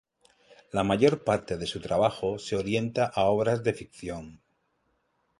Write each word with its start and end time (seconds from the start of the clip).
La 0.75 0.83
mayor 0.83 1.23
parte 1.23 1.57
de 1.57 1.67
su 1.67 1.79
trabajo 1.79 2.39
se 2.39 2.55
orienta 2.55 3.05
a 3.05 3.25
obras 3.25 3.61
de 3.61 3.71
ficción. 3.75 4.41